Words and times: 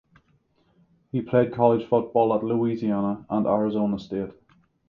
He 1.11 1.21
played 1.21 1.53
college 1.53 1.87
football 1.87 2.33
at 2.35 2.43
Louisiana 2.43 3.23
and 3.29 3.45
Arizona 3.45 3.99
State. 3.99 4.31